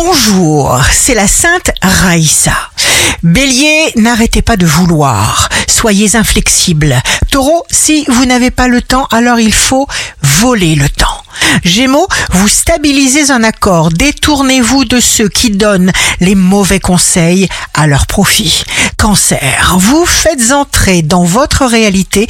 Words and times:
Bonjour, 0.00 0.80
c'est 0.92 1.14
la 1.14 1.26
sainte 1.26 1.72
Raïssa. 1.82 2.54
Bélier, 3.24 3.90
n'arrêtez 3.96 4.42
pas 4.42 4.56
de 4.56 4.64
vouloir. 4.64 5.48
Soyez 5.66 6.14
inflexible. 6.14 7.02
Taureau, 7.32 7.64
si 7.68 8.04
vous 8.06 8.24
n'avez 8.24 8.52
pas 8.52 8.68
le 8.68 8.80
temps, 8.80 9.08
alors 9.10 9.40
il 9.40 9.52
faut 9.52 9.88
voler 10.22 10.76
le 10.76 10.88
temps. 10.88 11.24
Gémeaux, 11.64 12.06
vous 12.30 12.46
stabilisez 12.46 13.32
un 13.32 13.42
accord, 13.42 13.90
détournez-vous 13.90 14.84
de 14.84 15.00
ceux 15.00 15.28
qui 15.28 15.50
donnent 15.50 15.90
les 16.20 16.36
mauvais 16.36 16.78
conseils 16.78 17.48
à 17.74 17.88
leur 17.88 18.06
profit. 18.06 18.62
Cancer, 18.98 19.76
vous 19.78 20.06
faites 20.06 20.52
entrer 20.52 21.02
dans 21.02 21.24
votre 21.24 21.66
réalité 21.66 22.28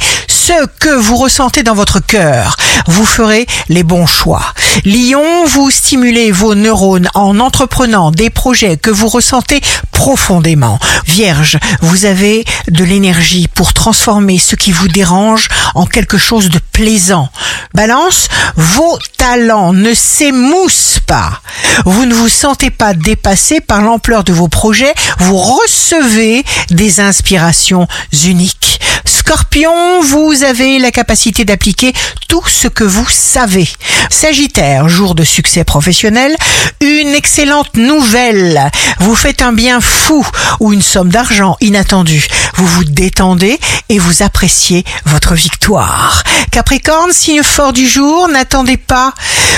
ce 0.49 0.65
que 0.79 0.89
vous 0.89 1.15
ressentez 1.15 1.61
dans 1.61 1.75
votre 1.75 1.99
cœur. 1.99 2.57
Vous 2.87 3.05
ferez 3.05 3.45
les 3.67 3.83
bons 3.83 4.07
choix. 4.07 4.41
Lion, 4.83 5.45
vous 5.45 5.69
stimulez 5.69 6.31
vos 6.31 6.55
neurones 6.55 7.07
en 7.13 7.39
entreprenant 7.39 8.09
des 8.09 8.31
projets 8.31 8.75
que 8.75 8.89
vous 8.89 9.09
ressentez 9.09 9.61
profondément. 9.91 10.79
Vierge, 11.05 11.59
vous 11.81 12.05
avez 12.05 12.45
de 12.67 12.83
l'énergie 12.83 13.47
pour 13.47 13.73
transformer 13.73 14.39
ce 14.39 14.55
qui 14.55 14.71
vous 14.71 14.87
dérange 14.87 15.49
en 15.75 15.85
quelque 15.85 16.17
chose 16.17 16.49
de 16.49 16.59
plaisant. 16.71 17.29
Balance, 17.75 18.27
vos 18.55 18.97
talents 19.17 19.73
ne 19.73 19.93
s'émoussent 19.93 21.01
pas. 21.05 21.41
Vous 21.85 22.05
ne 22.05 22.15
vous 22.15 22.29
sentez 22.29 22.71
pas 22.71 22.95
dépassé 22.95 23.61
par 23.61 23.81
l'ampleur 23.81 24.23
de 24.23 24.33
vos 24.33 24.47
projets. 24.47 24.93
Vous 25.19 25.37
recevez 25.37 26.43
des 26.71 26.99
inspirations 27.01 27.87
uniques. 28.23 28.68
Scorpion, 29.09 30.01
vous 30.01 30.43
avez 30.43 30.77
la 30.77 30.91
capacité 30.91 31.43
d'appliquer 31.43 31.93
tout 32.27 32.43
ce 32.47 32.67
que 32.67 32.83
vous 32.83 33.07
savez. 33.09 33.67
Sagittaire, 34.11 34.87
jour 34.87 35.15
de 35.15 35.23
succès 35.23 35.63
professionnel, 35.63 36.35
une 36.79 37.15
excellente 37.15 37.75
nouvelle. 37.75 38.69
Vous 38.99 39.15
faites 39.15 39.41
un 39.41 39.51
bien 39.51 39.81
fou 39.81 40.25
ou 40.59 40.73
une 40.73 40.83
somme 40.83 41.09
d'argent 41.09 41.57
inattendue. 41.59 42.27
Vous 42.53 42.67
vous 42.67 42.83
détendez 42.83 43.59
et 43.89 43.97
vous 43.97 44.21
appréciez 44.21 44.85
votre 45.05 45.33
victoire. 45.33 46.21
Capricorne, 46.51 47.11
signe 47.11 47.41
fort 47.41 47.73
du 47.73 47.87
jour, 47.87 48.29
n'attendez 48.29 48.77
pas. 48.77 49.13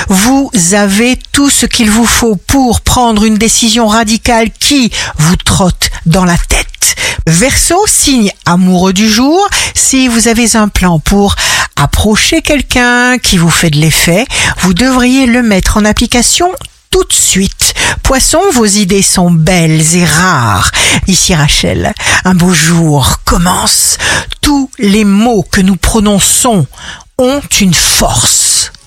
Vous 0.08 0.50
avez 0.72 1.20
tout 1.34 1.50
ce 1.50 1.66
qu'il 1.66 1.92
vous 1.92 2.06
faut 2.06 2.38
pour 2.38 2.80
prendre 2.80 3.26
une 3.26 3.38
décision 3.38 3.88
radicale 3.88 4.50
qui 4.60 4.92
vous 5.18 5.36
trotte 5.36 5.90
dans 6.06 6.26
la 6.26 6.38
tête. 6.38 6.71
Verseau, 7.42 7.88
signe 7.88 8.32
amoureux 8.46 8.94
du 8.94 9.10
jour, 9.10 9.50
si 9.74 10.08
vous 10.08 10.28
avez 10.28 10.56
un 10.56 10.68
plan 10.68 11.00
pour 11.00 11.36
approcher 11.76 12.44
quelqu'un 12.44 13.18
qui 13.18 13.40
vous 13.40 13.50
fait 13.50 13.72
de 13.72 13.80
l'effet, 13.80 14.28
vous 14.60 14.76
devriez 14.76 15.26
le 15.26 15.42
mettre 15.42 15.78
en 15.78 15.86
application 15.86 16.52
tout 16.92 17.04
de 17.04 17.14
suite. 17.14 17.74
Poisson, 18.04 18.42
vos 18.54 18.68
idées 18.68 19.02
sont 19.02 19.32
belles 19.32 19.96
et 19.96 20.06
rares. 20.06 20.70
Ici 21.08 21.34
Rachel, 21.34 21.96
un 22.26 22.36
beau 22.36 22.54
jour 22.54 23.22
commence. 23.26 23.98
Tous 24.42 24.70
les 24.78 25.04
mots 25.04 25.42
que 25.42 25.62
nous 25.62 25.78
prononçons 25.78 26.68
ont 27.18 27.42
une 27.60 27.74
force. 27.74 28.41